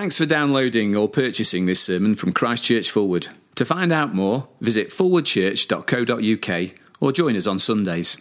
[0.00, 3.28] Thanks for downloading or purchasing this sermon from Christchurch Forward.
[3.56, 8.16] To find out more, visit forwardchurch.co.uk or join us on Sundays.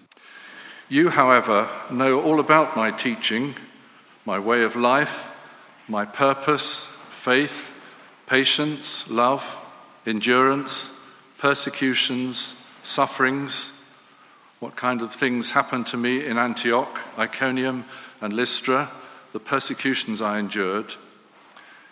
[0.90, 3.56] You, however, know all about my teaching,
[4.26, 5.32] my way of life,
[5.88, 7.74] my purpose, faith,
[8.28, 9.58] patience, love,
[10.06, 10.92] endurance,
[11.38, 13.72] persecutions, sufferings,
[14.60, 17.86] what kind of things happened to me in Antioch, Iconium,
[18.20, 18.92] and Lystra,
[19.32, 20.96] the persecutions I endured.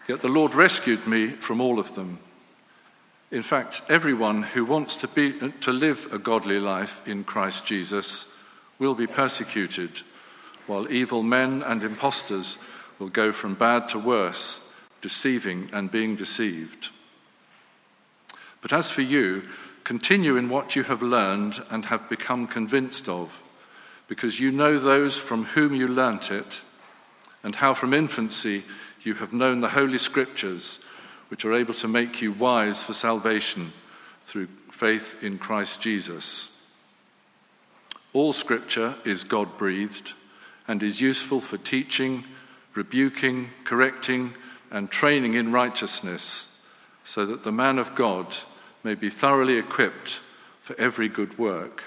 [0.07, 2.19] Yet the Lord rescued me from all of them.
[3.29, 8.25] In fact, everyone who wants to, be, to live a godly life in Christ Jesus
[8.79, 10.01] will be persecuted,
[10.65, 12.57] while evil men and impostors
[12.99, 14.61] will go from bad to worse,
[15.01, 16.89] deceiving and being deceived.
[18.61, 19.43] But as for you,
[19.83, 23.43] continue in what you have learned and have become convinced of,
[24.07, 26.61] because you know those from whom you learnt it,
[27.43, 28.63] and how from infancy
[29.07, 30.79] you have known the Holy Scriptures,
[31.29, 33.71] which are able to make you wise for salvation
[34.23, 36.49] through faith in Christ Jesus.
[38.11, 40.11] All Scripture is God breathed
[40.67, 42.25] and is useful for teaching,
[42.75, 44.33] rebuking, correcting,
[44.69, 46.47] and training in righteousness,
[47.05, 48.35] so that the man of God
[48.83, 50.19] may be thoroughly equipped
[50.61, 51.85] for every good work.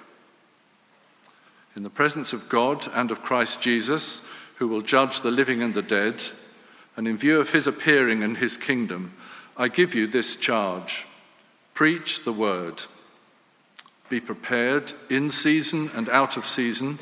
[1.77, 4.23] In the presence of God and of Christ Jesus,
[4.57, 6.23] who will judge the living and the dead,
[6.97, 9.15] and in view of his appearing and his kingdom,
[9.57, 11.07] I give you this charge
[11.75, 12.85] preach the word.
[14.11, 16.99] Be prepared in season and out of season,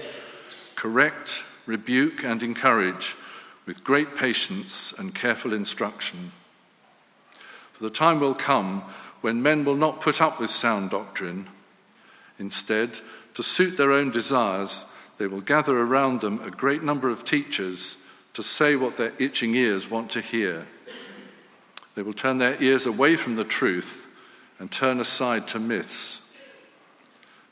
[0.77, 3.17] correct, rebuke, and encourage
[3.67, 6.33] with great patience and careful instruction.
[7.73, 8.83] For the time will come
[9.21, 11.49] when men will not put up with sound doctrine.
[12.39, 13.01] Instead,
[13.35, 14.87] to suit their own desires,
[15.19, 17.98] they will gather around them a great number of teachers
[18.39, 20.65] to say what their itching ears want to hear.
[21.97, 24.07] They will turn their ears away from the truth
[24.61, 26.21] and turn aside to myths.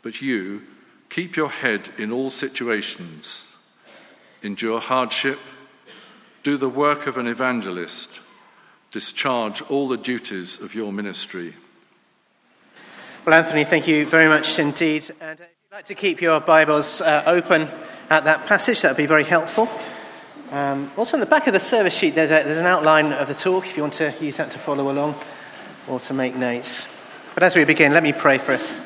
[0.03, 0.63] But you,
[1.09, 3.47] keep your head in all situations,
[4.45, 5.41] endure hardship,
[6.45, 8.21] do the work of an evangelist,
[8.93, 11.55] discharge all the duties of your ministry.
[13.25, 15.11] Well, Anthony, thank you very much indeed.
[15.21, 17.63] And if you'd like to keep your Bibles uh, open
[18.09, 19.69] at that passage, that would be very helpful.
[20.53, 23.27] Um, also, on the back of the service sheet, there's, a, there's an outline of
[23.27, 25.17] the talk if you want to use that to follow along
[25.89, 26.89] or to make notes.
[27.35, 28.81] But as we begin, let me pray for us.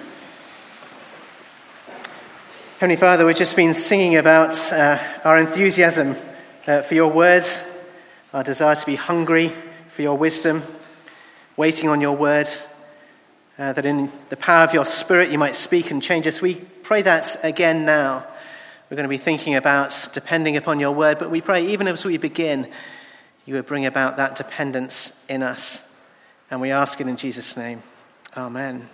[2.78, 6.16] Heavenly Father, we've just been singing about uh, our enthusiasm
[6.66, 7.62] uh, for your words,
[8.32, 9.52] our desire to be hungry
[9.88, 10.62] for your wisdom,
[11.58, 12.48] waiting on your word,
[13.58, 16.40] uh, that in the power of your spirit you might speak and change us.
[16.40, 18.26] We pray that again now
[18.90, 22.04] we're going to be thinking about depending upon your word, but we pray even as
[22.04, 22.68] we begin,
[23.46, 25.88] you would bring about that dependence in us.
[26.50, 27.84] And we ask it in Jesus' name.
[28.36, 28.88] Amen.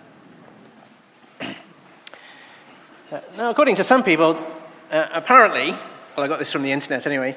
[3.37, 4.37] Now, according to some people,
[4.91, 7.35] uh, apparently, well, I got this from the internet anyway,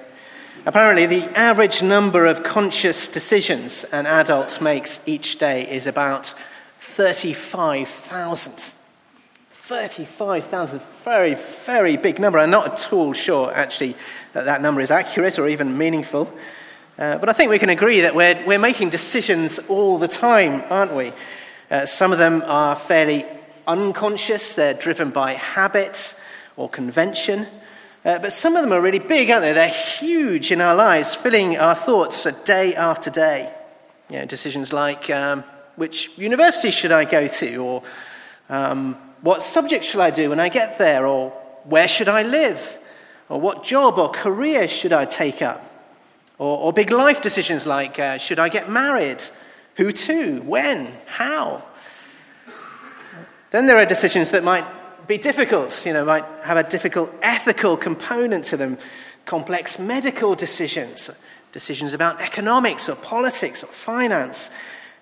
[0.66, 6.34] apparently the average number of conscious decisions an adult makes each day is about
[6.78, 8.75] 35,000.
[9.70, 12.41] 35,000, very, very big number.
[12.41, 13.94] I'm not at all sure, actually,
[14.32, 16.28] that that number is accurate or even meaningful.
[16.98, 20.64] Uh, but I think we can agree that we're, we're making decisions all the time,
[20.70, 21.12] aren't we?
[21.70, 23.25] Uh, some of them are fairly
[23.69, 26.20] unconscious, they're driven by habit
[26.56, 27.47] or convention.
[28.04, 29.52] Uh, but some of them are really big, aren't they?
[29.52, 33.54] They're huge in our lives, filling our thoughts day after day.
[34.10, 35.44] You know, decisions like um,
[35.76, 37.82] which university should I go to, or
[38.48, 41.06] um, what subject shall I do when I get there?
[41.06, 41.31] Or
[41.64, 42.78] where should I live?
[43.28, 45.64] Or what job or career should I take up?
[46.38, 49.22] Or, or big life decisions like uh, should I get married?
[49.76, 50.41] Who to?
[50.41, 50.92] When?
[51.06, 51.62] How?
[53.50, 54.64] Then there are decisions that might
[55.06, 58.78] be difficult, you know, might have a difficult ethical component to them.
[59.26, 61.10] Complex medical decisions,
[61.52, 64.50] decisions about economics or politics or finance,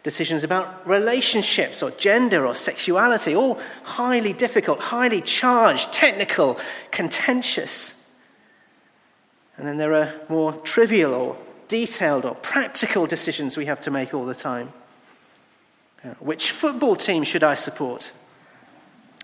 [0.08, 6.58] decisions about relationships or gender or sexuality, all highly difficult, highly charged, technical,
[6.90, 7.92] contentious.
[9.58, 11.36] And then there are more trivial or
[11.68, 14.72] detailed or practical decisions we have to make all the time.
[16.02, 18.12] Uh, which football team should I support?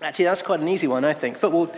[0.03, 1.37] Actually, that's quite an easy one, I think.
[1.37, 1.71] Football,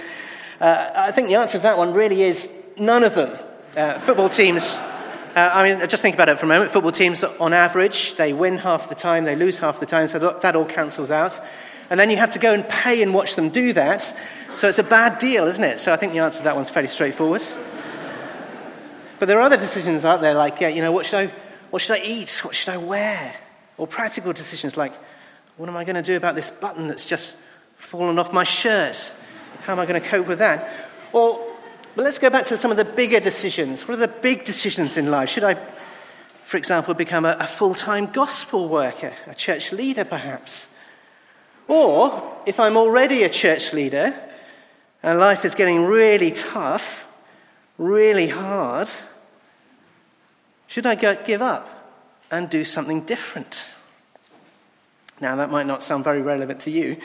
[0.60, 3.32] uh, I think the answer to that one really is none of them.
[3.78, 4.82] Uh, football teams
[5.38, 6.72] uh, I mean, just think about it for a moment.
[6.72, 10.18] Football teams, on average, they win half the time, they lose half the time, so
[10.18, 11.40] that all cancels out.
[11.92, 14.02] And then you have to go and pay and watch them do that.
[14.56, 15.80] So it's a bad deal, isn't it?
[15.80, 17.44] So I think the answer to that one's fairly straightforward.
[19.20, 20.34] but there are other decisions, aren't there?
[20.34, 21.34] Like, yeah, you know, what should I,
[21.70, 22.44] what should I eat?
[22.44, 23.36] What should I wear?
[23.78, 24.94] Or practical decisions like,
[25.58, 27.38] what am I going to do about this button that's just
[27.76, 29.14] fallen off my shirt?
[29.62, 30.68] How am I going to cope with that?
[31.14, 31.47] Or,
[31.98, 33.88] but let's go back to some of the bigger decisions.
[33.88, 35.30] What are the big decisions in life?
[35.30, 35.56] Should I,
[36.44, 40.68] for example, become a, a full time gospel worker, a church leader perhaps?
[41.68, 44.14] Or, if I'm already a church leader
[45.02, 47.08] and life is getting really tough,
[47.80, 48.90] really hard,
[50.68, 51.96] should I go, give up
[52.30, 53.74] and do something different?
[55.20, 56.98] Now, that might not sound very relevant to you,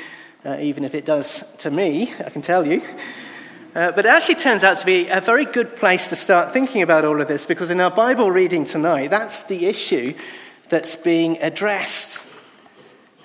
[0.44, 2.82] uh, even if it does to me, I can tell you.
[3.74, 6.82] Uh, but it actually turns out to be a very good place to start thinking
[6.82, 10.12] about all of this because in our Bible reading tonight, that's the issue
[10.68, 12.22] that's being addressed.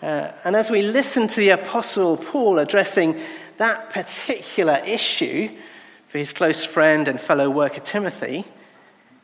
[0.01, 3.19] Uh, and as we listen to the Apostle Paul addressing
[3.57, 5.49] that particular issue
[6.07, 8.45] for his close friend and fellow worker Timothy,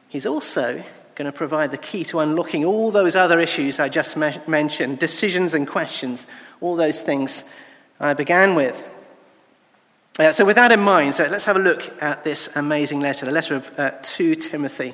[0.09, 0.83] he's also
[1.15, 4.99] going to provide the key to unlocking all those other issues I just me- mentioned
[4.99, 6.27] decisions and questions,
[6.59, 7.45] all those things
[7.97, 8.89] I began with.
[10.19, 13.25] Uh, so, with that in mind, so let's have a look at this amazing letter,
[13.25, 14.93] the letter of, uh, to Timothy.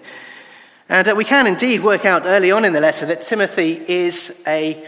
[0.88, 4.42] And uh, we can indeed work out early on in the letter that Timothy is
[4.48, 4.82] a,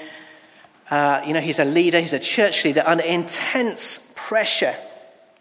[0.89, 4.73] uh, you know, he's a leader, he's a church leader under intense pressure,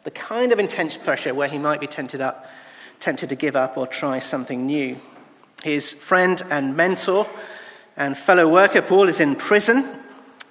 [0.03, 2.51] the kind of intense pressure where he might be tempted, up,
[2.99, 5.01] tempted to give up or try something new.
[5.63, 7.29] His friend and mentor
[7.97, 10.00] and fellow worker, Paul, is in prison.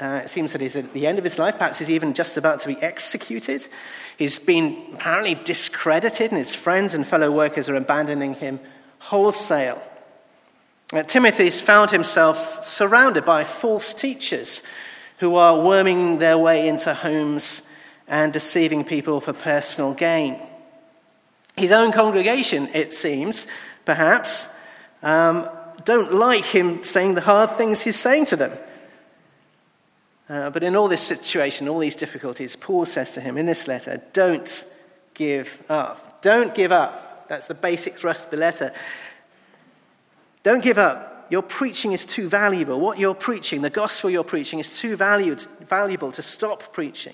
[0.01, 1.57] Uh, it seems that he's at the end of his life.
[1.57, 3.67] Perhaps he's even just about to be executed.
[4.17, 8.59] He's been apparently discredited, and his friends and fellow workers are abandoning him
[8.99, 9.81] wholesale.
[10.93, 14.63] Uh, Timothy's found himself surrounded by false teachers
[15.17, 17.61] who are worming their way into homes
[18.07, 20.41] and deceiving people for personal gain.
[21.57, 23.47] His own congregation, it seems,
[23.83, 24.47] perhaps,
[25.03, 25.47] um,
[25.83, 28.57] don't like him saying the hard things he's saying to them.
[30.29, 33.67] Uh, but in all this situation, all these difficulties, Paul says to him in this
[33.67, 34.65] letter, don't
[35.15, 36.21] give up.
[36.21, 37.27] Don't give up.
[37.27, 38.71] That's the basic thrust of the letter.
[40.43, 41.27] Don't give up.
[41.31, 42.79] Your preaching is too valuable.
[42.79, 47.13] What you're preaching, the gospel you're preaching, is too valued, valuable to stop preaching.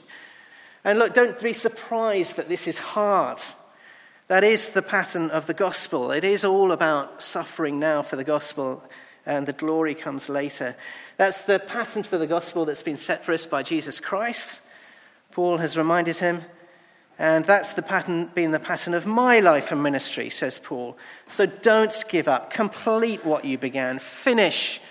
[0.83, 3.41] And look, don't be surprised that this is hard.
[4.27, 6.11] That is the pattern of the gospel.
[6.11, 8.83] It is all about suffering now for the gospel,
[9.25, 10.75] and the glory comes later.
[11.17, 14.61] That's the pattern for the gospel that's been set for us by Jesus Christ.
[15.31, 16.41] Paul has reminded him.
[17.17, 20.97] And that's the pattern, been the pattern of my life and ministry, says Paul.
[21.27, 22.51] So don't give up.
[22.51, 23.99] Complete what you began.
[23.99, 24.81] Finish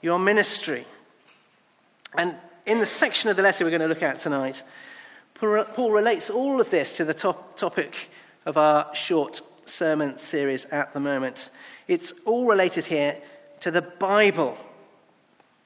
[0.00, 0.84] your ministry.
[2.16, 4.62] And in the section of the letter we're going to look at tonight,
[5.34, 8.08] Paul relates all of this to the top, topic
[8.46, 11.50] of our short sermon series at the moment.
[11.88, 13.16] It's all related here
[13.60, 14.56] to the Bible.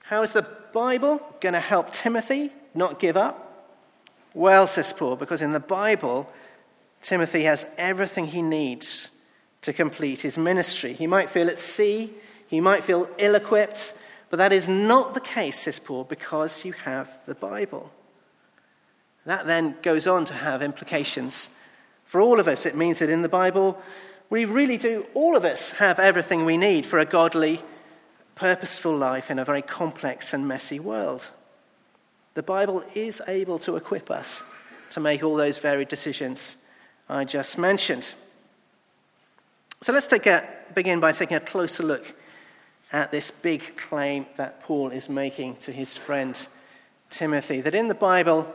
[0.09, 3.77] How is the Bible going to help Timothy not give up?
[4.35, 6.33] Well, says Paul, because in the Bible,
[7.03, 9.11] Timothy has everything he needs
[9.63, 10.93] to complete his ministry.
[10.93, 12.13] He might feel at sea,
[12.47, 13.95] he might feel ill equipped,
[14.31, 17.93] but that is not the case, says Paul, because you have the Bible.
[19.27, 21.51] That then goes on to have implications
[22.09, 23.79] for all of us, it means that in the Bible,
[24.31, 27.61] we really do, all of us have everything we need for a godly,
[28.39, 31.33] purposeful life in a very complex and messy world.
[32.35, 34.45] The Bible is able to equip us
[34.91, 36.57] to make all those varied decisions
[37.09, 38.15] I just mentioned.
[39.81, 42.15] So let's take a, begin by taking a closer look
[42.93, 46.47] at this big claim that Paul is making to his friend
[47.11, 48.55] Timothy that in the Bible,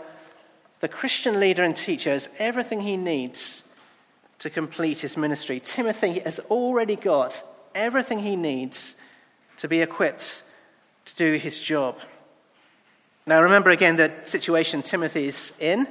[0.79, 3.67] the Christian leader and teacher has everything he needs
[4.39, 5.59] to complete his ministry.
[5.59, 7.43] Timothy has already got
[7.75, 8.95] everything he needs
[9.57, 10.43] to be equipped
[11.05, 12.00] to do his job.
[13.25, 15.88] Now, remember again the situation Timothy's in.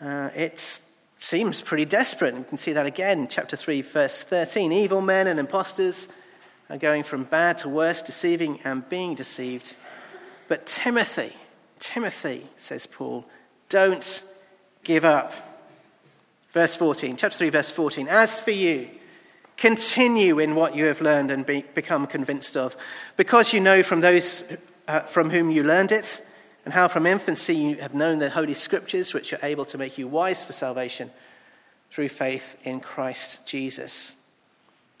[0.00, 0.80] Uh, it
[1.16, 2.34] seems pretty desperate.
[2.34, 4.72] You can see that again, chapter 3, verse 13.
[4.72, 6.08] Evil men and impostors
[6.68, 9.76] are going from bad to worse, deceiving and being deceived.
[10.48, 11.32] But Timothy,
[11.78, 13.24] Timothy, says Paul,
[13.68, 14.24] don't
[14.84, 15.32] give up.
[16.52, 18.08] Verse 14, chapter 3, verse 14.
[18.08, 18.88] As for you,
[19.60, 22.76] continue in what you have learned and be, become convinced of,
[23.16, 24.42] because you know from those
[24.88, 26.26] uh, from whom you learned it,
[26.64, 29.98] and how from infancy you have known the Holy Scriptures, which are able to make
[29.98, 31.10] you wise for salvation
[31.90, 34.16] through faith in Christ Jesus.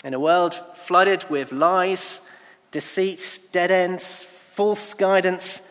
[0.04, 2.20] In a world flooded with lies,
[2.70, 5.66] deceits, dead ends, false guidance,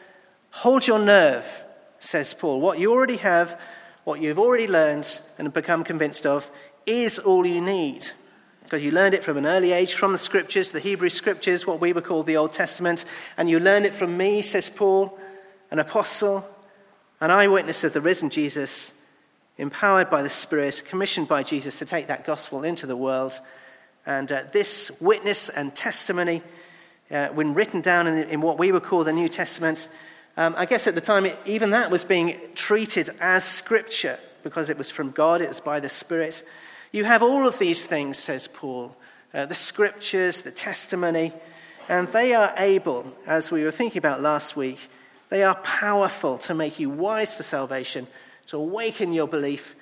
[0.52, 1.64] hold your nerve
[2.00, 2.60] says Paul.
[2.62, 3.60] What you already have,
[4.04, 6.50] what you've already learned and become convinced of,
[6.86, 8.08] is all you need
[8.70, 11.82] because you learned it from an early age from the scriptures, the Hebrew scriptures, what
[11.82, 13.04] we would call the Old Testament,
[13.36, 15.18] and you learned it from me, says Paul,
[15.72, 16.48] an apostle,
[17.20, 18.94] an eyewitness of the risen Jesus,
[19.58, 23.40] empowered by the Spirit, commissioned by Jesus to take that gospel into the world.
[24.06, 26.44] And uh, this witness and testimony,
[27.10, 29.90] uh, when written down in, in, what we would call the New Testament,
[30.38, 34.70] um, I guess at the time, it, even that was being treated as scripture because
[34.70, 36.44] it was from God, it was by the Spirit.
[36.92, 38.96] You have all of these things, says Paul
[39.34, 41.34] uh, the scriptures, the testimony,
[41.88, 44.90] and they are able, as we were thinking about last week,
[45.30, 48.08] they are powerful to make you wise for salvation,
[48.48, 49.76] to awaken your belief,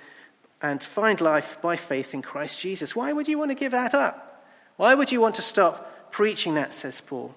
[0.61, 2.95] and to find life by faith in Christ Jesus.
[2.95, 4.45] Why would you want to give that up?
[4.75, 7.33] Why would you want to stop preaching that, says Paul?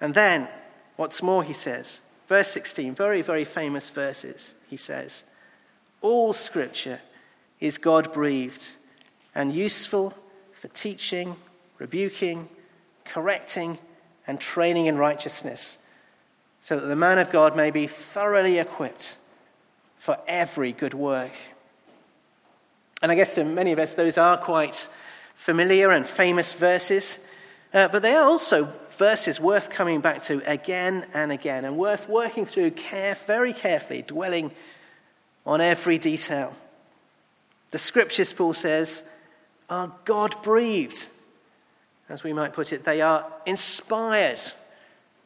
[0.00, 0.48] And then,
[0.96, 5.24] what's more, he says, verse 16, very, very famous verses, he says,
[6.00, 7.00] All scripture
[7.60, 8.76] is God breathed
[9.36, 10.14] and useful
[10.52, 11.36] for teaching,
[11.78, 12.48] rebuking,
[13.04, 13.78] correcting,
[14.26, 15.78] and training in righteousness,
[16.60, 19.16] so that the man of God may be thoroughly equipped
[19.98, 21.32] for every good work.
[23.02, 24.88] And I guess to many of us, those are quite
[25.34, 27.20] familiar and famous verses,
[27.74, 32.08] uh, but they are also verses worth coming back to again and again and worth
[32.08, 34.50] working through care, very carefully, dwelling
[35.44, 36.56] on every detail.
[37.70, 39.02] The scriptures, Paul says,
[39.68, 41.08] are God breathed.
[42.08, 44.40] As we might put it, they are inspired,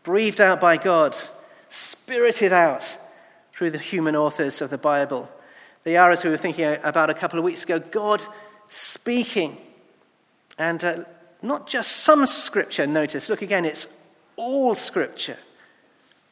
[0.02, 1.16] breathed out by God,
[1.68, 2.99] spirited out
[3.52, 5.28] through the human authors of the Bible.
[5.85, 8.23] They are, as we were thinking about a couple of weeks ago, God
[8.68, 9.56] speaking.
[10.59, 11.04] And uh,
[11.42, 13.28] not just some scripture, notice.
[13.28, 13.88] Look again, it's
[14.37, 15.38] all scripture.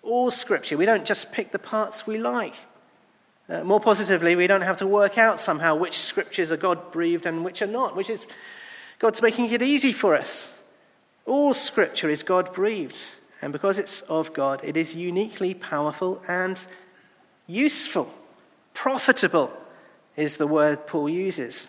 [0.02, 0.76] All scripture.
[0.76, 2.54] We don't just pick the parts we like.
[3.48, 7.24] Uh, more positively, we don't have to work out somehow which scriptures are God breathed
[7.24, 8.26] and which are not, which is
[8.98, 10.54] God's making it easy for us.
[11.24, 16.62] All scripture is God breathed, and because it's of God, it is uniquely powerful and
[17.46, 18.12] useful.
[18.74, 19.52] Profitable
[20.14, 21.68] is the word Paul uses.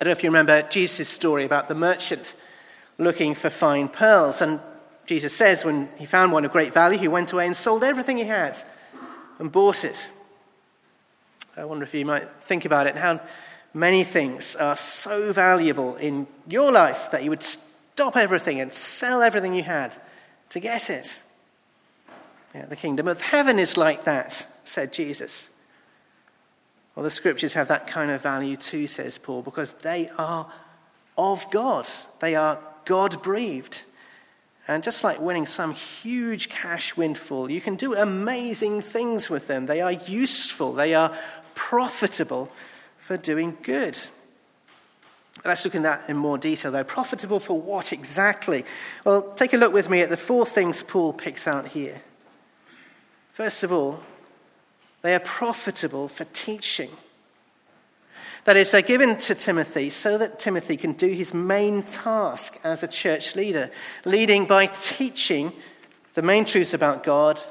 [0.00, 2.36] I don't know if you remember Jesus' story about the merchant
[2.98, 4.42] looking for fine pearls.
[4.42, 4.60] And
[5.06, 8.18] Jesus says when he found one of great value, he went away and sold everything
[8.18, 8.56] he had
[9.38, 9.50] and
[9.84, 10.10] it.
[11.56, 13.20] I wonder if you might think about it how
[13.72, 19.22] many things are so valuable in your life that you would stop everything and sell
[19.22, 19.96] everything you had
[20.50, 21.22] to get it.
[22.54, 25.48] Yeah, the kingdom of heaven is like that, said Jesus.
[26.94, 30.46] Well, the scriptures have that kind of value too, says Paul, because they are
[31.18, 31.88] of God.
[32.20, 33.84] They are God breathed.
[34.66, 39.66] And just like winning some huge cash windfall, you can do amazing things with them.
[39.66, 41.14] They are useful, they are
[41.54, 42.50] profitable
[42.96, 43.98] for doing good.
[45.44, 46.84] Let's look at that in more detail, though.
[46.84, 48.64] Profitable for what exactly?
[49.04, 52.00] Well, take a look with me at the four things Paul picks out here.
[53.32, 54.00] First of all,
[55.02, 56.90] they are profitable for teaching.
[58.44, 62.82] That is, they're given to Timothy so that Timothy can do his main task as
[62.82, 63.70] a church leader,
[64.04, 65.52] leading by teaching
[66.12, 67.42] the main truths about God,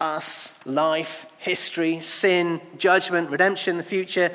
[0.00, 4.32] us, life, history, sin, judgment, redemption, the future.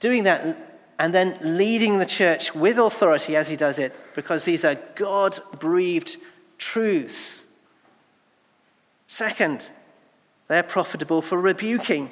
[0.00, 4.64] Doing that and then leading the church with authority as he does it, because these
[4.64, 6.16] are God breathed
[6.58, 7.42] truths.
[9.08, 9.68] Second,
[10.46, 12.10] they're profitable for rebuking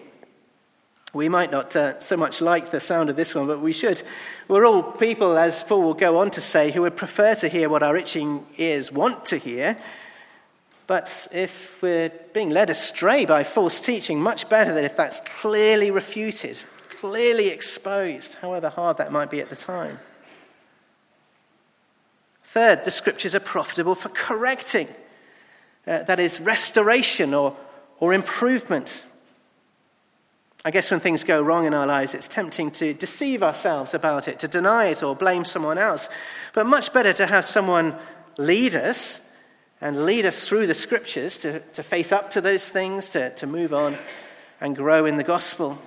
[1.13, 4.03] we might not uh, so much like the sound of this one, but we should.
[4.47, 7.69] We're all people, as Paul will go on to say, who would prefer to hear
[7.69, 9.77] what our itching ears want to hear.
[10.87, 15.91] But if we're being led astray by false teaching, much better than if that's clearly
[15.91, 19.99] refuted, clearly exposed, however hard that might be at the time.
[22.45, 24.89] Third, the scriptures are profitable for correcting,
[25.87, 27.57] uh, that is, restoration or,
[28.01, 29.07] or improvement.
[30.65, 34.29] I guess when things go wrong in our lives, it's tempting to deceive ourselves about
[34.29, 36.11] it, to deny it or blame someone else.
[36.53, 37.97] But much better to have someone
[38.37, 39.23] lead us
[39.81, 43.47] and lead us through the scriptures to, to face up to those things, to, to
[43.47, 43.97] move on
[44.61, 45.79] and grow in the gospel.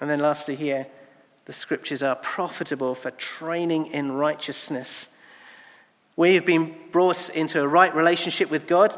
[0.00, 0.86] And then, lastly, here,
[1.44, 5.10] the scriptures are profitable for training in righteousness.
[6.16, 8.96] We have been brought into a right relationship with God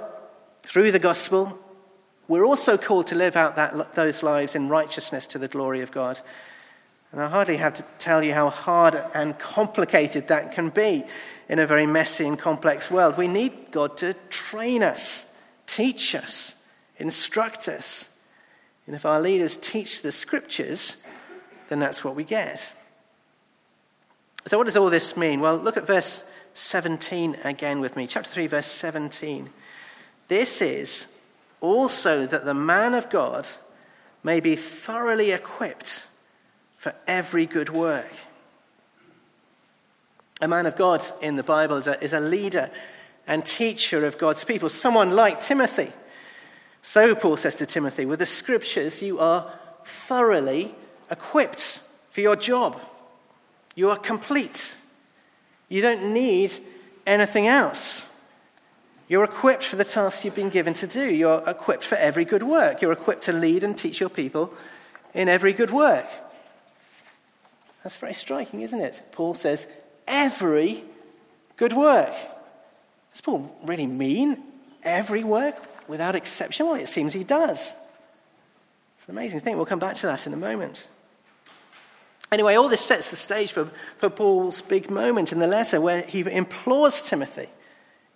[0.63, 1.59] through the gospel
[2.29, 5.93] we're also called to live out that, those lives in righteousness to the glory of
[5.93, 6.21] God.
[7.13, 11.05] And I hardly have to tell you how hard and complicated that can be
[11.49, 13.17] in a very messy and complex world.
[13.17, 15.27] We need God to train us,
[15.67, 16.55] teach us,
[16.99, 18.09] instruct us.
[18.87, 20.97] And if our leaders teach the scriptures,
[21.69, 22.75] then that's what we get.
[24.47, 25.41] So, what does all this mean?
[25.41, 28.07] Well, look at verse 17 again with me.
[28.07, 29.51] Chapter 3, verse 17.
[30.29, 31.07] This is
[31.65, 33.49] also that the man of God
[34.23, 36.07] may be thoroughly equipped
[36.77, 38.13] for every good work.
[40.41, 42.71] A man of God in the Bible is a, is a leader
[43.27, 45.93] and teacher of God's people, someone like Timothy.
[46.83, 49.51] So, Paul says to Timothy, with the scriptures, you are
[49.85, 50.75] thoroughly
[51.11, 51.81] equipped
[52.11, 52.79] for your job.
[53.75, 54.77] You are complete.
[55.71, 56.53] You don't need
[57.07, 58.11] anything else.
[59.09, 61.03] You're equipped for the tasks you've been given to do.
[61.03, 62.81] You're equipped for every good work.
[62.81, 64.53] You're equipped to lead and teach your people
[65.13, 66.07] in every good work.
[67.83, 69.03] That's very striking, isn't it?
[69.13, 69.67] Paul says,
[70.09, 70.85] every
[71.57, 72.15] good work.
[73.13, 74.43] Does Paul really mean
[74.83, 75.55] every work?
[75.89, 76.67] without exception?
[76.67, 77.75] Well, it seems he does.
[78.99, 79.57] It's an amazing thing.
[79.57, 80.89] We'll come back to that in a moment.
[82.33, 83.67] Anyway, all this sets the stage for,
[83.99, 87.49] for Paul's big moment in the letter where he implores Timothy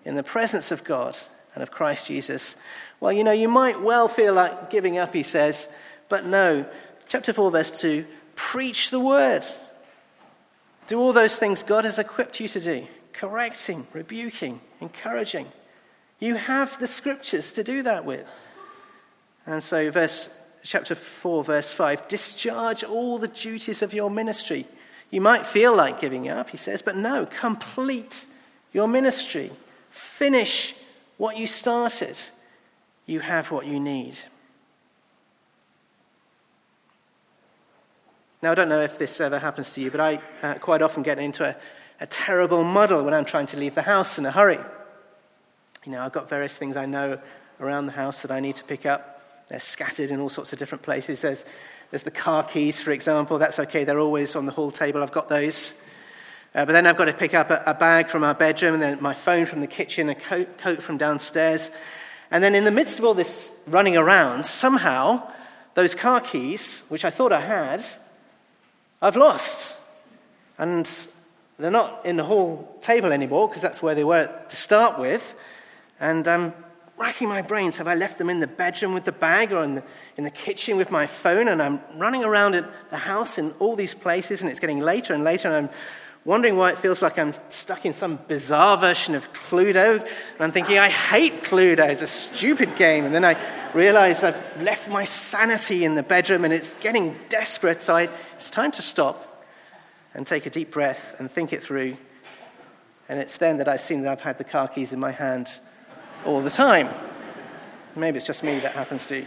[0.09, 1.19] in the presence of God
[1.55, 2.57] and of Christ Jesus.
[2.99, 5.69] Well, you know, you might well feel like giving up, he says,
[6.09, 6.65] but no.
[7.09, 9.45] Chapter 4, verse 2 preach the word.
[10.87, 15.47] Do all those things God has equipped you to do correcting, rebuking, encouraging.
[16.21, 18.33] You have the scriptures to do that with.
[19.45, 20.31] And so, verse,
[20.63, 24.65] chapter 4, verse 5 discharge all the duties of your ministry.
[25.11, 28.25] You might feel like giving up, he says, but no, complete
[28.73, 29.51] your ministry.
[29.91, 30.75] Finish
[31.17, 32.19] what you started.
[33.07, 34.17] You have what you need.
[38.41, 41.03] Now, I don't know if this ever happens to you, but I uh, quite often
[41.03, 41.57] get into a,
[42.01, 44.61] a terrible muddle when I'm trying to leave the house in a hurry.
[45.85, 47.19] You know, I've got various things I know
[47.61, 49.47] around the house that I need to pick up.
[49.49, 51.23] They're scattered in all sorts of different places.
[51.23, 51.45] There's,
[51.91, 53.39] there's the car keys, for example.
[53.39, 55.03] That's okay, they're always on the hall table.
[55.03, 55.75] I've got those.
[56.55, 58.83] Uh, but then I've got to pick up a, a, bag from our bedroom, and
[58.83, 61.71] then my phone from the kitchen, a coat, coat from downstairs.
[62.31, 65.31] And then in the midst of all this running around, somehow
[65.75, 67.85] those car keys, which I thought I had,
[69.01, 69.81] I've lost.
[70.59, 70.91] And
[71.59, 75.35] they're not in the hall table anymore, because that's where they were to start with.
[76.01, 76.55] And I'm
[76.97, 77.79] racking my brains.
[77.79, 79.83] Have I left them in the bedroom with the bag or in the,
[80.17, 81.49] in the kitchen with my phone?
[81.49, 82.53] And I'm running around
[82.91, 85.49] the house in all these places, and it's getting later and later.
[85.49, 85.75] And I'm
[86.29, 89.99] wondering why it feels like I'm stuck in some bizarre version of Cluedo.
[89.99, 91.89] And I'm thinking, I hate Cluedo.
[91.89, 93.07] It's a stupid game.
[93.07, 93.35] And then I
[93.73, 97.81] realize I've left my sanity in the bedroom and it's getting desperate.
[97.81, 99.43] So I, it's time to stop
[100.13, 101.97] and take a deep breath and think it through.
[103.09, 105.59] And it's then that I've seen that I've had the car keys in my hand
[106.27, 106.91] all the time.
[107.97, 109.25] Maybe it's just me that happens to.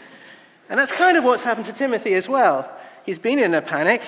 [0.70, 2.72] And that's kind of what's happened to Timothy as well.
[3.08, 4.04] He's been in a panic,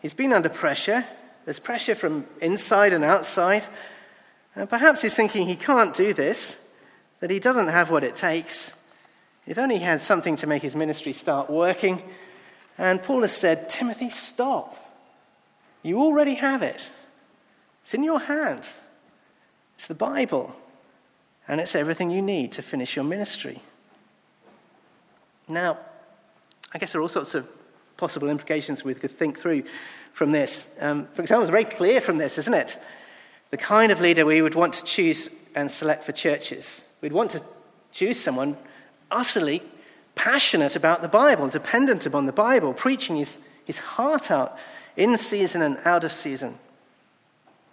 [0.00, 1.04] he's been under pressure.
[1.46, 3.64] There's pressure from inside and outside.
[4.54, 6.68] And perhaps he's thinking he can't do this,
[7.20, 8.74] that he doesn't have what it takes.
[9.46, 12.02] If only he had something to make his ministry start working.
[12.76, 14.76] And Paul has said, Timothy, stop.
[15.82, 16.90] You already have it.
[17.82, 18.68] It's in your hand.
[19.76, 20.54] It's the Bible
[21.46, 23.60] and it's everything you need to finish your ministry.
[25.48, 25.78] Now,
[26.74, 27.48] I guess there are all sorts of
[27.96, 29.62] possible implications we could think through
[30.16, 30.70] from this.
[30.80, 32.78] Um, for example, it's very clear from this, isn't it?
[33.50, 36.86] The kind of leader we would want to choose and select for churches.
[37.02, 37.42] We'd want to
[37.92, 38.56] choose someone
[39.10, 39.62] utterly
[40.14, 44.56] passionate about the Bible, dependent upon the Bible, preaching his, his heart out
[44.96, 46.58] in season and out of season.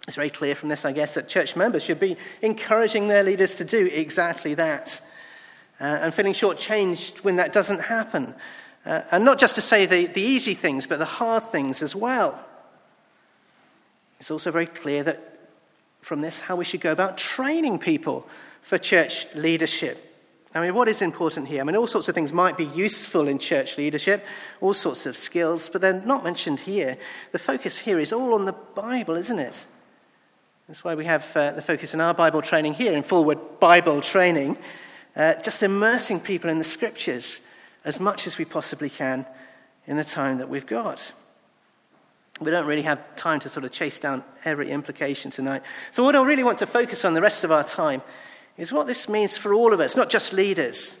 [0.06, 3.54] It's very clear from this, I guess, that church members should be encouraging their leaders
[3.54, 5.00] to do exactly that
[5.80, 8.34] uh, and feeling shortchanged when that doesn't happen.
[8.86, 11.96] Uh, and not just to say the, the easy things, but the hard things as
[11.96, 12.44] well.
[14.20, 15.48] It's also very clear that
[16.00, 18.26] from this how we should go about training people
[18.60, 20.10] for church leadership.
[20.54, 21.60] I mean, what is important here?
[21.60, 24.24] I mean, all sorts of things might be useful in church leadership,
[24.60, 26.96] all sorts of skills, but they're not mentioned here.
[27.32, 29.66] The focus here is all on the Bible, isn't it?
[30.68, 34.00] That's why we have uh, the focus in our Bible training here, in Forward Bible
[34.00, 34.56] Training,
[35.16, 37.40] uh, just immersing people in the scriptures
[37.84, 39.26] as much as we possibly can
[39.86, 41.12] in the time that we've got.
[42.40, 45.62] We don't really have time to sort of chase down every implication tonight.
[45.92, 48.02] So, what I really want to focus on the rest of our time
[48.56, 50.98] is what this means for all of us, not just leaders.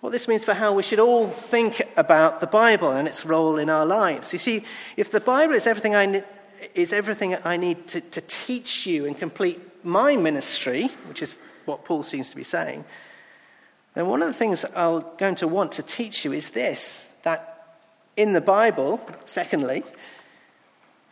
[0.00, 3.56] What this means for how we should all think about the Bible and its role
[3.56, 4.32] in our lives.
[4.32, 4.64] You see,
[4.96, 6.24] if the Bible is everything I
[6.74, 11.84] is everything I need to, to teach you and complete my ministry, which is what
[11.84, 12.84] Paul seems to be saying,
[13.94, 17.76] then one of the things I'm going to want to teach you is this that
[18.16, 19.84] in the Bible, secondly,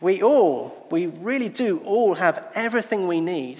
[0.01, 3.59] We all, we really do all have everything we need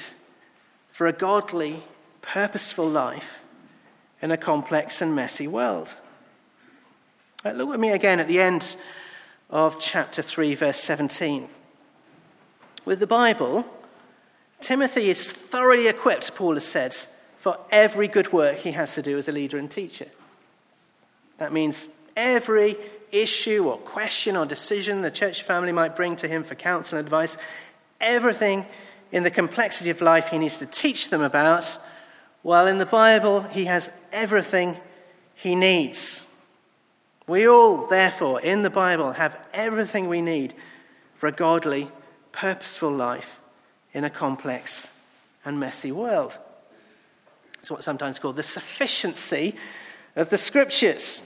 [0.91, 1.83] for a godly,
[2.21, 3.41] purposeful life
[4.21, 5.95] in a complex and messy world.
[7.45, 8.75] Look with me again at the end
[9.51, 11.47] of chapter 3, verse 17.
[12.85, 13.65] With the Bible,
[14.59, 16.95] Timothy is thoroughly equipped, Paul has said,
[17.41, 20.05] for every good work he has to do as a leader and teacher.
[21.39, 22.75] That means every
[23.11, 27.05] issue or question or decision the church family might bring to him for counsel and
[27.07, 27.39] advice,
[27.99, 28.67] everything
[29.11, 31.79] in the complexity of life he needs to teach them about,
[32.43, 34.77] while in the Bible he has everything
[35.33, 36.27] he needs.
[37.25, 40.53] We all, therefore, in the Bible, have everything we need
[41.15, 41.89] for a godly,
[42.33, 43.39] purposeful life
[43.93, 44.91] in a complex
[45.43, 46.37] and messy world.
[47.61, 49.55] It's what's sometimes called the sufficiency
[50.15, 51.21] of the scriptures.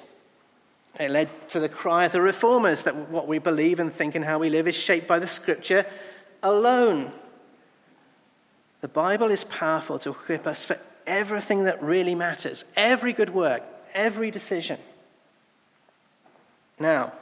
[1.00, 4.24] It led to the cry of the reformers that what we believe and think and
[4.24, 5.86] how we live is shaped by the scripture
[6.43, 7.12] alone.
[8.82, 13.63] The Bible is powerful to equip us for everything that really matters, every good work,
[13.93, 14.78] every decision.
[16.80, 17.13] Now,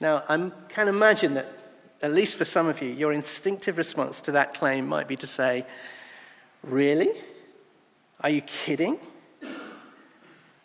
[0.00, 1.46] now I can imagine that,
[2.02, 5.26] at least for some of you, your instinctive response to that claim might be to
[5.26, 5.64] say,
[6.64, 7.10] Really?
[8.22, 8.98] Are you kidding?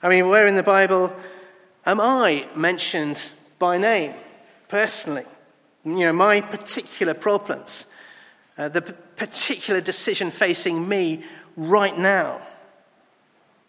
[0.04, 1.14] I mean, where in the Bible
[1.86, 4.14] am I mentioned by name,
[4.68, 5.26] personally?
[5.84, 7.88] You know, my particular problems,
[8.58, 11.24] uh, the p- particular decision facing me
[11.56, 12.42] right now.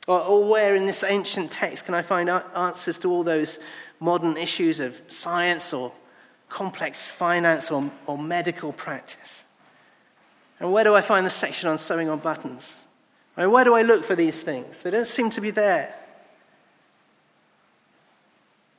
[0.07, 3.59] Or, or, where in this ancient text can I find answers to all those
[4.01, 5.93] modern issues of science or
[6.49, 9.45] complex finance or, or medical practice?
[10.61, 12.85] And where do I find the section on sewing on buttons?
[13.39, 14.83] I mean, where do I look for these things?
[14.83, 15.95] They don't seem to be there.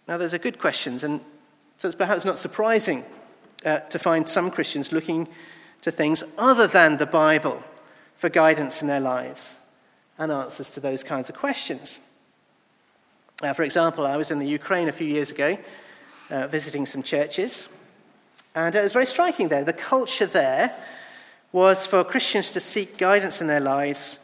[0.05, 1.21] Now, those are good questions, and
[1.77, 3.05] so it's perhaps not surprising
[3.63, 5.29] uh, to find some Christians looking
[5.81, 7.63] to things other than the Bible
[8.17, 9.61] for guidance in their lives
[10.17, 12.01] and answers to those kinds of questions.
[13.41, 15.57] Uh, for example, I was in the Ukraine a few years ago
[16.29, 17.69] uh, visiting some churches,
[18.55, 19.63] and it was very striking there.
[19.63, 20.75] The culture there
[21.53, 24.19] was for Christians to seek guidance in their lives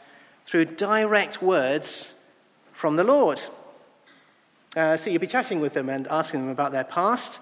[0.45, 2.13] through direct words
[2.73, 3.41] from the Lord.
[4.75, 7.41] Uh, so you'd be chatting with them and asking them about their past,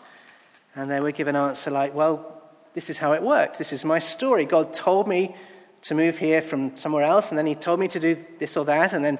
[0.75, 2.41] and they would give an answer like, Well,
[2.73, 3.57] this is how it worked.
[3.57, 4.45] This is my story.
[4.45, 5.35] God told me
[5.83, 8.65] to move here from somewhere else, and then He told me to do this or
[8.65, 9.19] that, and then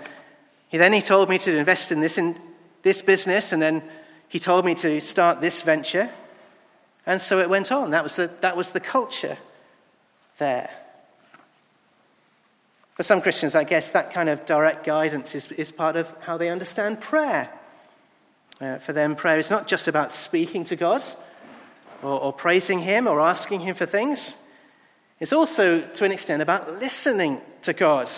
[0.70, 2.36] He then He told me to invest in this in
[2.84, 3.84] this business, and then
[4.28, 6.10] He told me to start this venture,
[7.06, 7.90] and so it went on.
[7.92, 9.38] That was the, that was the culture
[10.38, 10.70] there.
[12.94, 16.38] For some Christians, I guess that kind of direct guidance is, is part of how
[16.38, 17.50] they understand prayer.
[18.62, 21.02] Uh, for them, prayer is not just about speaking to God
[22.04, 24.38] or, or praising Him or asking Him for things.
[25.20, 28.12] It's also, to an extent, about listening to God.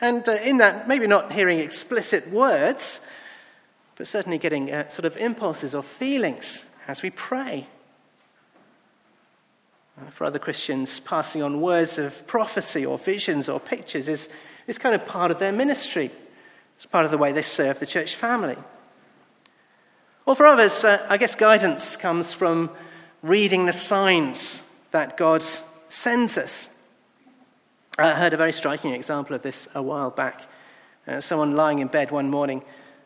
[0.00, 3.06] And uh, in that, maybe not hearing explicit words,
[3.96, 7.66] but certainly getting uh, sort of impulses or feelings as we pray.
[9.98, 14.28] Uh, for other Christians, passing on words of prophecy or visions or pictures is,
[14.66, 16.10] is kind of part of their ministry.
[16.76, 18.56] It's part of the way they serve the church family.
[20.26, 22.70] Or for others, uh, I guess guidance comes from
[23.22, 25.42] reading the signs that God
[25.88, 26.68] sends us.
[27.98, 30.46] I heard a very striking example of this a while back.
[31.06, 32.62] Uh, someone lying in bed one morning,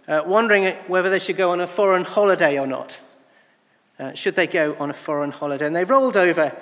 [0.09, 3.01] uh, wondering whether they should go on a foreign holiday or not.
[3.99, 5.67] Uh, should they go on a foreign holiday?
[5.67, 6.57] And they rolled over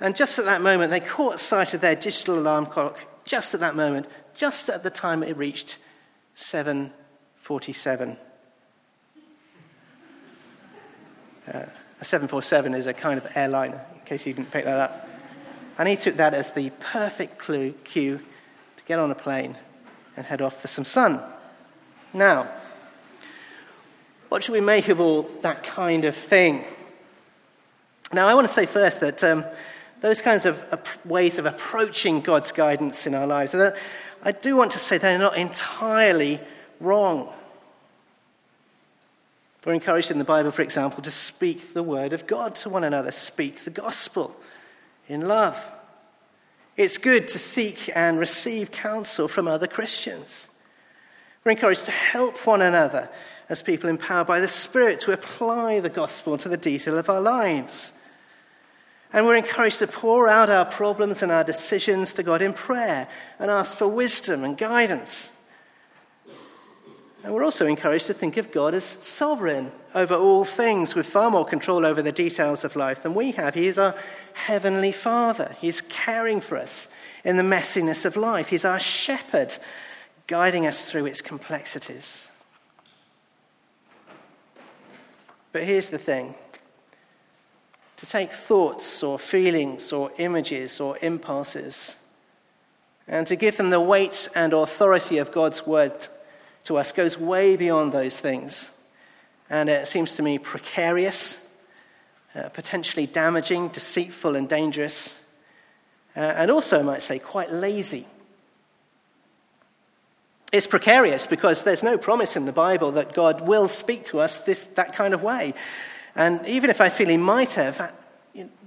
[0.00, 3.60] and just at that moment, they caught sight of their digital alarm clock, just at
[3.60, 5.78] that moment, just at the time it reached
[6.34, 8.16] 747.
[11.52, 11.64] Uh,
[12.00, 15.08] a 747 is a kind of airliner, in case you didn't pick that up.
[15.78, 18.20] And he took that as the perfect clue, cue
[18.76, 19.56] to get on a plane
[20.16, 21.20] and head off for some sun.
[22.12, 22.48] Now,
[24.28, 26.64] what should we make of all that kind of thing?
[28.12, 29.44] Now, I want to say first that um,
[30.00, 30.62] those kinds of
[31.04, 33.54] ways of approaching God's guidance in our lives.
[33.54, 33.74] And
[34.22, 36.40] I do want to say they're not entirely
[36.80, 37.32] wrong.
[39.64, 42.84] We're encouraged in the Bible, for example, to speak the word of God to one
[42.84, 44.34] another, speak the gospel
[45.08, 45.72] in love.
[46.76, 50.48] It's good to seek and receive counsel from other Christians.
[51.44, 53.10] We're encouraged to help one another
[53.48, 57.20] as people empowered by the Spirit to apply the gospel to the detail of our
[57.20, 57.94] lives.
[59.12, 63.08] And we're encouraged to pour out our problems and our decisions to God in prayer
[63.38, 65.32] and ask for wisdom and guidance.
[67.24, 71.30] And we're also encouraged to think of God as sovereign over all things, with far
[71.30, 73.54] more control over the details of life than we have.
[73.54, 73.94] He is our
[74.34, 75.56] heavenly Father.
[75.58, 76.88] He's caring for us
[77.24, 78.48] in the messiness of life.
[78.48, 79.56] He's our shepherd,
[80.26, 82.30] guiding us through its complexities.
[85.52, 86.34] But here's the thing
[87.98, 91.96] to take thoughts or feelings or images or impulses
[93.08, 96.08] and to give them the weight and authority of God's word
[96.64, 98.70] to us goes way beyond those things.
[99.48, 101.42] And it seems to me precarious,
[102.34, 105.22] uh, potentially damaging, deceitful, and dangerous,
[106.14, 108.06] uh, and also, I might say, quite lazy.
[110.52, 114.38] It's precarious because there's no promise in the Bible that God will speak to us
[114.40, 115.54] this, that kind of way.
[116.18, 117.92] And even if I feel he might have,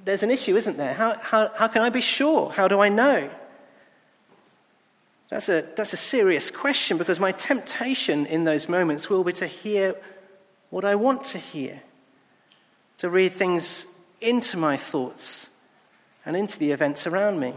[0.06, 0.94] there's an issue, isn't there?
[0.94, 2.50] How, how, how can I be sure?
[2.50, 3.30] How do I know?
[5.28, 9.48] That's a, that's a serious question because my temptation in those moments will be to
[9.48, 9.96] hear
[10.70, 11.82] what I want to hear,
[13.00, 13.86] to read things
[14.22, 15.50] into my thoughts
[16.26, 17.54] and into the events around me.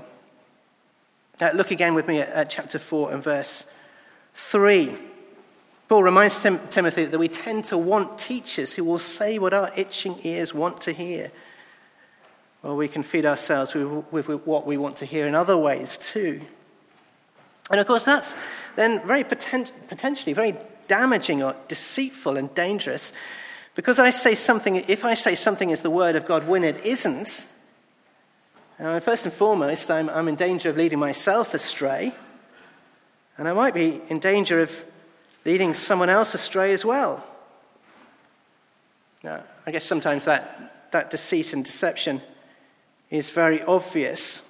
[1.40, 3.66] Now, look again with me at, at chapter 4 and verse
[4.34, 4.92] 3.
[5.94, 9.70] Paul reminds Tim, Timothy that we tend to want teachers who will say what our
[9.76, 11.30] itching ears want to hear.
[12.64, 15.96] Well, we can feed ourselves with, with, what we want to hear in other ways
[15.96, 16.40] too.
[17.70, 18.36] And of course, that's
[18.74, 20.56] then very poten- potentially very
[20.88, 23.12] damaging or deceitful and dangerous
[23.76, 26.84] because I say something, if I say something is the word of God when it
[26.84, 27.46] isn't,
[28.80, 32.12] uh, first and foremost, I'm, I'm in danger of leading myself astray,
[33.38, 34.84] and I might be in danger of
[35.44, 37.24] leading someone else astray as well.
[39.22, 42.20] Now, I guess sometimes that, that deceit and deception
[43.10, 44.42] is very obvious.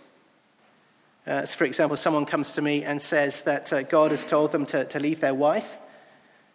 [1.26, 4.52] Uh, so for example, someone comes to me and says that uh, God has told
[4.52, 5.78] them to, to leave their wife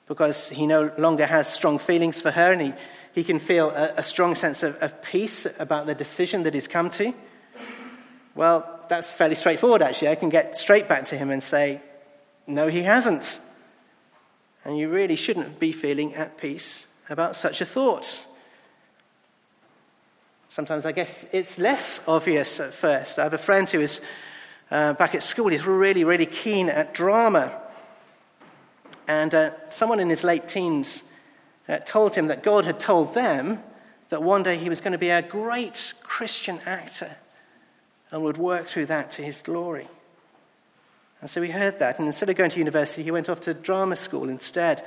[0.08, 2.74] because he no longer has strong feelings for her and he,
[3.14, 6.68] he can feel a, a strong sense of, of peace about the decision that he's
[6.68, 7.14] come to.
[8.36, 10.10] Well, that's fairly straightforward, actually.
[10.10, 11.82] I can get straight back to him and say,
[12.48, 13.40] No, he hasn't.
[14.66, 18.26] And you really shouldn't be feeling at peace about such a thought.
[20.48, 23.20] Sometimes I guess it's less obvious at first.
[23.20, 24.02] I have a friend who is
[24.72, 25.48] uh, back at school.
[25.48, 27.62] He's really, really keen at drama.
[29.08, 31.04] And uh, someone in his late teens
[31.68, 33.64] uh, told him that God had told them
[34.10, 37.16] that one day he was going to be a great Christian actor
[38.12, 39.88] and would work through that to his glory.
[41.22, 43.54] And so he heard that, and instead of going to university, he went off to
[43.54, 44.86] drama school instead.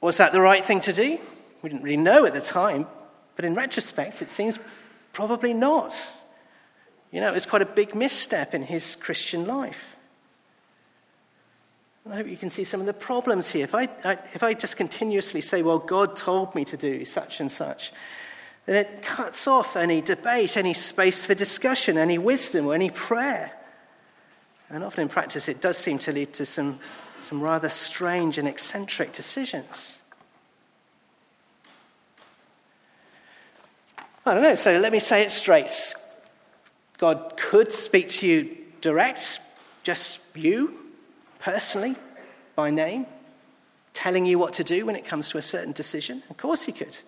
[0.00, 1.18] Was that the right thing to do?
[1.62, 2.86] We didn't really know at the time,
[3.34, 4.58] but in retrospect, it seems
[5.12, 5.94] probably not.
[7.10, 9.96] You know, it was quite a big misstep in his Christian life.
[12.04, 13.64] And I hope you can see some of the problems here.
[13.64, 17.40] If I, I, if I just continuously say, well, God told me to do such
[17.40, 17.90] and such,
[18.66, 23.52] then it cuts off any debate, any space for discussion, any wisdom, or any prayer.
[24.70, 26.80] And often in practice, it does seem to lead to some,
[27.20, 29.98] some rather strange and eccentric decisions.
[34.24, 35.94] I don't know, so let me say it straight.
[36.98, 39.40] God could speak to you direct,
[39.84, 40.74] just you,
[41.38, 41.94] personally,
[42.56, 43.06] by name,
[43.92, 46.24] telling you what to do when it comes to a certain decision.
[46.28, 46.98] Of course, He could.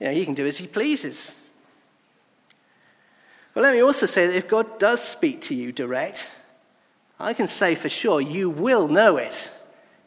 [0.00, 1.38] You know, He can do as He pleases.
[3.52, 6.32] But let me also say that if God does speak to you direct,
[7.18, 9.50] I can say for sure you will know it.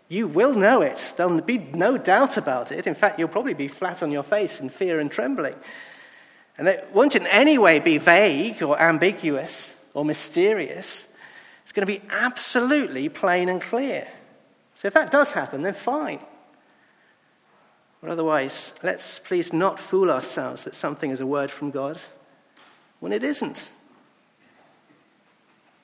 [0.10, 1.14] You will know it.
[1.18, 2.88] There'll be no doubt about it.
[2.88, 5.56] In fact, you'll probably be flat on your face in fear and trembling.
[6.58, 11.08] And it won't in any way be vague or ambiguous or mysterious.
[11.64, 14.08] It's going to be absolutely plain and clear.
[14.76, 16.20] So if that does happen, then fine.
[18.02, 22.00] But otherwise, let's please not fool ourselves that something is a word from God
[23.00, 23.72] when it isn't.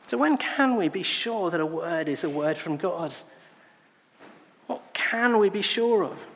[0.08, 3.14] So, when can we be sure that a word is a word from God?
[4.68, 6.28] What can we be sure of?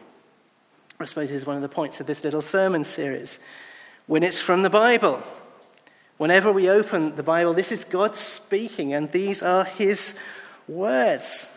[0.99, 3.39] I suppose this is one of the points of this little sermon series
[4.07, 5.21] when it's from the Bible.
[6.17, 10.17] Whenever we open the Bible, this is God speaking, and these are His
[10.67, 11.51] words.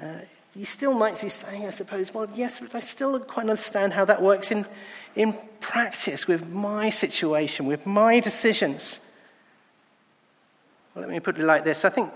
[0.00, 0.18] Uh,
[0.54, 3.94] you still might be saying, I suppose, well, yes, but I still don't quite understand
[3.94, 4.66] how that works in,
[5.16, 9.00] in practice with my situation, with my decisions.
[10.94, 12.10] Well, let me put it like this I think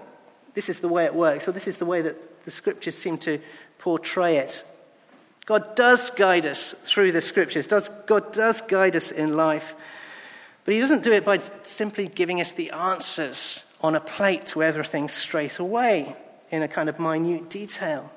[0.54, 3.18] this is the way it works, or this is the way that the scriptures seem
[3.18, 3.38] to
[3.78, 4.64] portray it.
[5.44, 7.66] God does guide us through the scriptures.
[7.66, 9.76] Does, God does guide us in life.
[10.64, 14.62] But He doesn't do it by simply giving us the answers on a plate to
[14.62, 16.16] everything straight away.
[16.50, 18.12] in a kind of minute detail.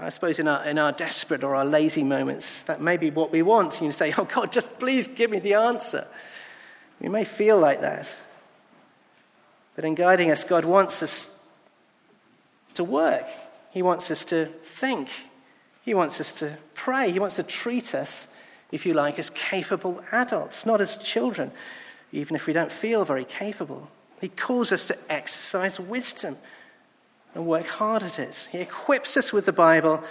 [0.00, 3.32] I suppose in our, in our desperate or our lazy moments, that may be what
[3.32, 3.80] we want.
[3.80, 6.06] You say, Oh God, just please give me the answer.
[7.00, 8.14] We may feel like that.
[9.74, 11.38] But in guiding us, God wants us
[12.74, 13.26] to work.
[13.70, 15.10] He wants us to think.
[15.82, 17.10] He wants us to pray.
[17.10, 18.34] He wants to treat us,
[18.70, 21.52] if you like, as capable adults, not as children,
[22.12, 23.88] even if we don't feel very capable.
[24.20, 26.36] He calls us to exercise wisdom
[27.34, 28.48] and work hard at it.
[28.52, 30.02] He equips us with the Bible,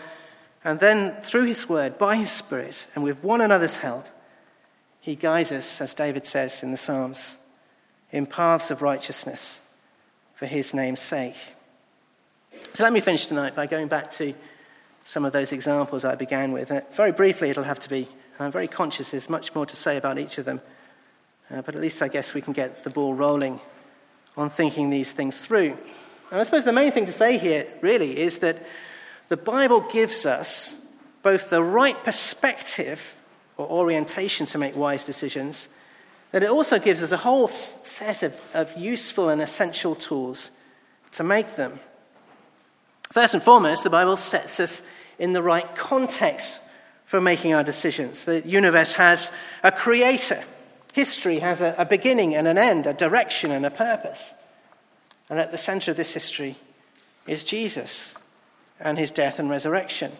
[0.64, 4.08] and then through His Word, by His Spirit, and with one another's help,
[5.00, 7.38] He guides us, as David says in the Psalms,
[8.12, 9.60] in paths of righteousness
[10.36, 11.36] for His name's sake.
[12.74, 14.34] So let me finish tonight by going back to
[15.04, 16.72] some of those examples I began with.
[16.72, 18.08] Uh, very briefly, it'll have to be.
[18.40, 20.62] I'm very conscious there's much more to say about each of them,
[21.52, 23.60] uh, but at least I guess we can get the ball rolling
[24.38, 25.78] on thinking these things through.
[26.32, 28.58] And I suppose the main thing to say here, really, is that
[29.28, 30.78] the Bible gives us
[31.24, 33.20] both the right perspective
[33.58, 35.70] or orientation to make wise decisions,
[36.32, 40.52] that it also gives us a whole set of, of useful and essential tools
[41.12, 41.80] to make them.
[43.12, 44.88] First and foremost, the Bible sets us
[45.20, 46.62] in the right context
[47.06, 48.24] for making our decisions.
[48.24, 50.42] The universe has a creator,
[50.94, 54.34] history has a, a beginning and an end, a direction and a purpose.
[55.30, 56.56] And at the center of this history
[57.28, 58.16] is Jesus
[58.80, 60.14] and his death and resurrection.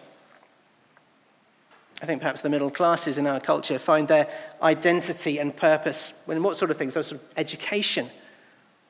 [2.00, 4.28] I think perhaps the middle classes in our culture find their
[4.62, 6.94] identity and purpose in what sort of things?
[6.94, 8.10] Those sort of education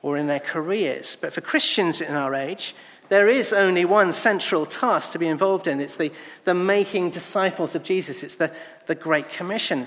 [0.02, 1.16] or in their careers.
[1.16, 2.74] But for Christians in our age,
[3.08, 6.10] there is only one central task to be involved in it's the,
[6.44, 8.52] the making disciples of Jesus, it's the,
[8.86, 9.86] the Great Commission.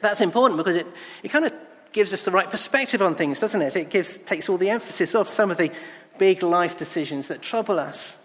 [0.00, 0.86] That's important because it,
[1.22, 1.52] it kind of
[1.92, 3.76] gives us the right perspective on things, doesn't it?
[3.76, 5.70] It gives, takes all the emphasis off some of the
[6.18, 8.18] big life decisions that trouble us,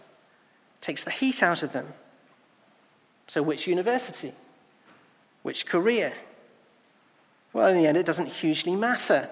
[0.81, 1.93] takes the heat out of them.
[3.27, 4.33] So, which university?
[5.43, 6.13] Which career?
[7.53, 9.29] Well, in the end, it doesn't hugely matter,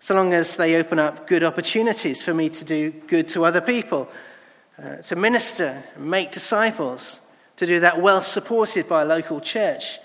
[0.00, 3.60] so long as they open up good opportunities for me to do good to other
[3.60, 4.08] people,
[4.78, 7.20] uh, to minister, make disciples,
[7.56, 9.98] to do that well supported by a local church,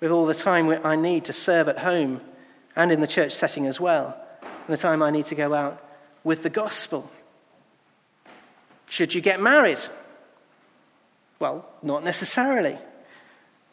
[0.00, 2.20] with all the time I need to serve at home
[2.74, 5.84] and in the church setting as well, and the time I need to go out
[6.24, 7.10] with the gospel.
[8.88, 9.78] Should you get married?
[11.40, 12.78] Well, not necessarily.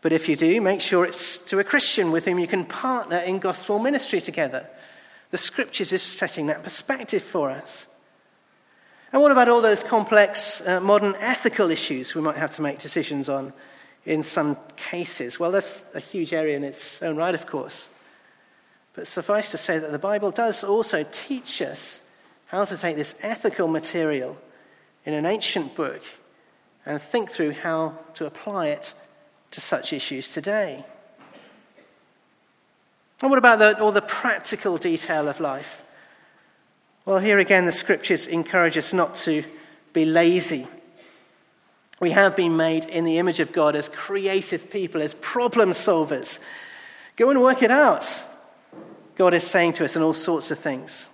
[0.01, 3.17] But if you do, make sure it's to a Christian with whom you can partner
[3.17, 4.69] in gospel ministry together.
[5.31, 7.87] The scriptures is setting that perspective for us.
[9.11, 12.79] And what about all those complex uh, modern ethical issues we might have to make
[12.79, 13.51] decisions on
[14.05, 15.39] in some cases?
[15.39, 17.89] Well, that's a huge area in its own right, of course.
[18.93, 22.07] But suffice to say that the Bible does also teach us
[22.47, 24.37] how to take this ethical material
[25.05, 26.01] in an ancient book
[26.87, 28.93] and think through how to apply it
[29.51, 30.85] to such issues today.
[33.21, 35.83] And what about the, all the practical detail of life?
[37.05, 39.43] Well, here again, the scriptures encourage us not to
[39.91, 40.65] be lazy.
[41.99, 46.39] We have been made in the image of God as creative people, as problem solvers.
[47.17, 48.05] Go and work it out.
[49.15, 51.09] God is saying to us in all sorts of things.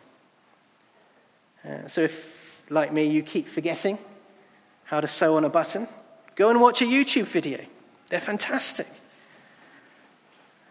[1.67, 3.97] Uh, so, if, like me, you keep forgetting
[4.93, 5.87] how to sew on a button,
[6.35, 7.59] go and watch a YouTube video.
[8.09, 8.85] They're fantastic.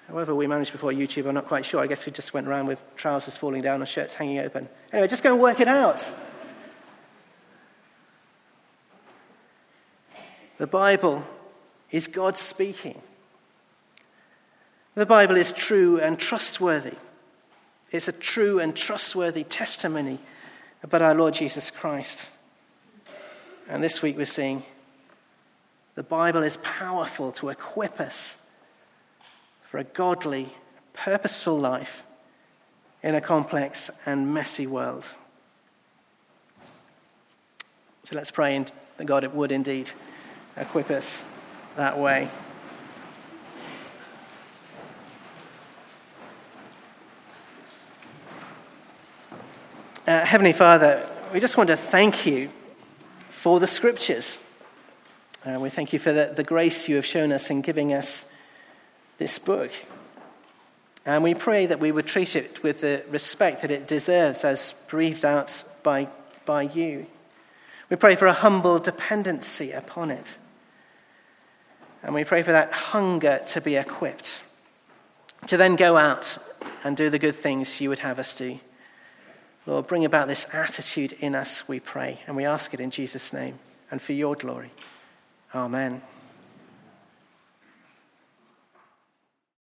[0.06, 1.80] However, we managed before YouTube, I'm not quite sure.
[1.80, 4.68] I guess we just went around with trousers falling down and shirts hanging open.
[4.92, 6.14] Anyway, just go and work it out.
[10.58, 11.24] The Bible
[11.90, 13.02] is God speaking.
[14.94, 16.96] The Bible is true and trustworthy.
[17.90, 20.20] It's a true and trustworthy testimony
[20.84, 22.31] about our Lord Jesus Christ.
[23.72, 24.64] And this week we're seeing
[25.94, 28.36] the Bible is powerful to equip us
[29.62, 30.50] for a godly,
[30.92, 32.04] purposeful life
[33.02, 35.14] in a complex and messy world.
[38.02, 38.62] So let's pray
[38.98, 39.90] that God it would indeed
[40.58, 41.24] equip us
[41.76, 42.28] that way.
[50.06, 52.50] Uh, Heavenly Father, we just want to thank you
[53.42, 54.40] for the scriptures.
[55.44, 58.24] Uh, we thank you for the, the grace you have shown us in giving us
[59.18, 59.72] this book.
[61.04, 64.76] And we pray that we would treat it with the respect that it deserves as
[64.86, 66.06] breathed out by,
[66.44, 67.06] by you.
[67.90, 70.38] We pray for a humble dependency upon it.
[72.04, 74.44] And we pray for that hunger to be equipped,
[75.48, 76.38] to then go out
[76.84, 78.60] and do the good things you would have us do.
[79.66, 83.32] Lord, bring about this attitude in us, we pray, and we ask it in Jesus'
[83.32, 83.58] name
[83.90, 84.70] and for your glory.
[85.54, 86.02] Amen.